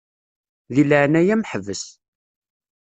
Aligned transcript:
Di 0.73 0.83
leɛnaya-m 0.85 1.43
ḥbes. 1.51 1.83